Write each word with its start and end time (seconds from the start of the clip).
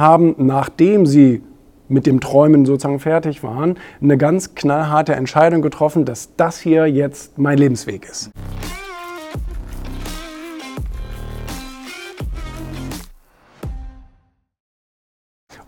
haben, 0.00 0.34
nachdem 0.38 1.06
sie 1.06 1.42
mit 1.88 2.06
dem 2.06 2.20
Träumen 2.20 2.64
sozusagen 2.64 2.98
fertig 2.98 3.42
waren, 3.42 3.76
eine 4.00 4.16
ganz 4.16 4.54
knallharte 4.54 5.14
Entscheidung 5.14 5.62
getroffen, 5.62 6.04
dass 6.04 6.34
das 6.36 6.58
hier 6.58 6.86
jetzt 6.86 7.38
mein 7.38 7.58
Lebensweg 7.58 8.08
ist. 8.08 8.30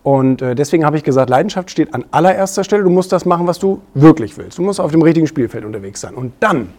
Und 0.03 0.41
äh, 0.41 0.53
deswegen 0.53 0.85
habe 0.85 0.97
ich 0.97 1.03
gesagt, 1.03 1.29
Leidenschaft 1.29 1.71
steht 1.71 1.93
an 1.93 2.03
allererster 2.11 2.65
Stelle. 2.65 2.83
Du 2.83 2.89
musst 2.89 3.13
das 3.13 3.25
machen, 3.25 3.47
was 3.47 3.57
du 3.57 3.81
wirklich 3.93 4.37
willst. 4.37 4.57
Du 4.57 4.61
musst 4.61 4.81
auf 4.81 4.91
dem 4.91 5.01
richtigen 5.01 5.27
Spielfeld 5.27 5.63
unterwegs 5.63 6.01
sein. 6.01 6.13
Und 6.13 6.33
dann 6.41 6.69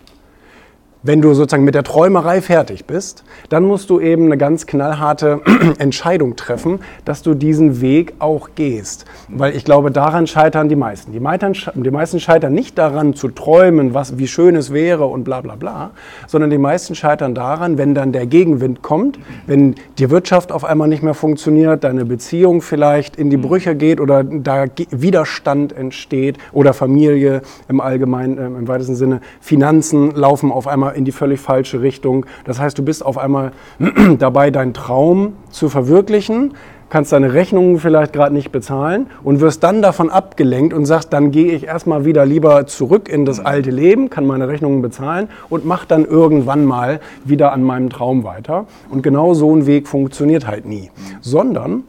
wenn 1.05 1.21
du 1.21 1.35
sozusagen 1.35 1.65
mit 1.65 1.75
der 1.75 1.85
Träumerei 1.85 2.41
fertig 2.41 2.87
bist, 2.87 3.25
dann 3.51 3.65
musst 3.65 3.91
du 3.91 4.01
eben 4.01 4.25
eine 4.25 4.39
ganz 4.39 4.67
knallharte 4.67 5.43
Entscheidung 5.79 6.35
treffen, 6.35 6.81
dass 7.05 7.23
du 7.23 7.35
diesen 7.35 7.83
Weg 7.83 8.15
auch 8.21 8.51
gehst. 8.55 9.05
Weil 9.29 9.55
ich 9.55 9.67
glaube, 9.67 9.91
daran 9.91 10.27
scheitern 10.27 10.71
die 10.71 10.77
meisten. 10.77 11.13
Die, 11.13 11.21
die 11.21 11.91
meisten 11.91 12.21
scheitern 12.21 12.55
nicht 12.55 12.79
daran 12.79 13.13
zu 13.13 13.29
träumen, 13.29 13.93
was, 13.93 14.19
wie 14.19 14.27
schön 14.27 14.57
es 14.57 14.73
wäre 14.73 15.05
und 15.05 15.25
bla 15.25 15.43
bla 15.43 15.57
bla, 15.57 15.91
sondern 16.27 16.49
die 16.49 16.59
meisten 16.59 16.95
scheitern 16.95 17.35
daran, 17.35 17.77
wenn 17.77 17.95
dann 17.95 18.13
der 18.13 18.27
Gegenwind 18.27 18.81
kommt, 18.81 19.19
wenn 19.47 19.75
die 19.99 20.09
Wirtschaft 20.09 20.53
auf 20.53 20.65
einmal 20.65 20.89
nicht 20.89 21.03
mehr 21.03 21.15
funktioniert, 21.15 21.85
deine 21.85 22.07
Beziehung 22.07 22.63
vielleicht 22.63 23.17
in 23.17 23.29
die 23.29 23.37
Brüche 23.37 23.75
geht 23.75 24.01
oder 24.01 24.25
da 24.25 24.65
Widerstand 24.91 25.75
entsteht 25.75 26.39
oder 26.53 26.73
Familie 26.73 27.43
im 27.69 27.83
allgemeinen, 27.83 28.39
äh, 28.39 28.47
im 28.47 28.67
weitesten 28.67 28.97
Sinne, 28.97 29.21
Finanzen 29.43 30.13
laufen 30.13 30.51
auf 30.51 30.67
einmal 30.67 30.94
in 30.95 31.05
die 31.05 31.13
völlig 31.13 31.41
falsche 31.41 31.83
Richtung. 31.83 32.27
Das 32.45 32.59
heißt, 32.61 32.79
du 32.79 32.85
bist 32.85 33.05
auf 33.05 33.19
einmal 33.19 33.53
dabei, 34.19 34.51
deinen 34.51 34.75
Traum 34.75 35.35
zu 35.51 35.69
verwirklichen, 35.69 36.55
kannst 36.91 37.13
deine 37.13 37.33
Rechnungen 37.33 37.79
vielleicht 37.79 38.13
gerade 38.13 38.33
nicht 38.33 38.53
bezahlen 38.53 39.07
und 39.25 39.41
wirst 39.41 39.65
dann 39.65 39.83
davon 39.83 40.11
abgelenkt 40.11 40.73
und 40.73 40.87
sagst, 40.87 41.13
dann 41.13 41.31
gehe 41.31 41.53
ich 41.53 41.65
erstmal 41.67 42.05
wieder 42.05 42.25
lieber 42.25 42.67
zurück 42.67 43.09
in 43.09 43.25
das 43.25 43.41
alte 43.41 43.71
Leben, 43.71 44.11
kann 44.11 44.27
meine 44.27 44.49
Rechnungen 44.49 44.81
bezahlen 44.83 45.29
und 45.49 45.65
mach 45.65 45.85
dann 45.85 46.05
irgendwann 46.05 46.65
mal 46.65 47.01
wieder 47.25 47.53
an 47.53 47.63
meinem 47.63 47.91
Traum 47.91 48.23
weiter. 48.23 48.67
Und 48.91 49.03
genau 49.03 49.35
so 49.35 49.55
ein 49.55 49.67
Weg 49.67 49.89
funktioniert 49.89 50.47
halt 50.47 50.67
nie. 50.67 50.91
Sondern 51.21 51.85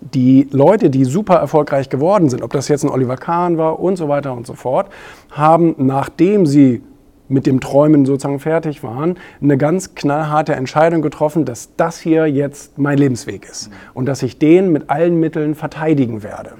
die 0.00 0.48
Leute, 0.50 0.90
die 0.90 1.04
super 1.04 1.34
erfolgreich 1.34 1.88
geworden 1.88 2.30
sind, 2.30 2.42
ob 2.42 2.52
das 2.52 2.68
jetzt 2.68 2.84
ein 2.84 2.90
Oliver 2.90 3.16
Kahn 3.16 3.58
war 3.58 3.80
und 3.80 3.96
so 3.96 4.08
weiter 4.08 4.32
und 4.32 4.46
so 4.46 4.54
fort, 4.54 4.88
haben, 5.30 5.74
nachdem 5.78 6.46
sie 6.46 6.82
mit 7.30 7.46
dem 7.46 7.60
Träumen 7.60 8.04
sozusagen 8.04 8.40
fertig 8.40 8.82
waren, 8.82 9.16
eine 9.40 9.56
ganz 9.56 9.94
knallharte 9.94 10.54
Entscheidung 10.54 11.02
getroffen, 11.02 11.44
dass 11.44 11.76
das 11.76 12.00
hier 12.00 12.26
jetzt 12.26 12.78
mein 12.78 12.98
Lebensweg 12.98 13.48
ist 13.48 13.70
und 13.94 14.06
dass 14.06 14.22
ich 14.22 14.38
den 14.38 14.72
mit 14.72 14.90
allen 14.90 15.20
Mitteln 15.20 15.54
verteidigen 15.54 16.22
werde. 16.22 16.48